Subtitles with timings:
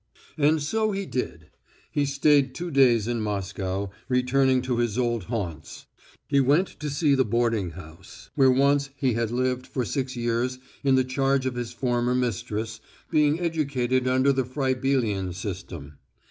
[0.35, 1.51] And so he did.
[1.91, 5.85] He stayed two days in Moscow, returning to his old haunts.
[6.27, 10.57] He went to see the boarding house where once he had lived for six years
[10.83, 12.79] in the charge of his form mistress,
[13.11, 15.99] being educated under the Froebelian system.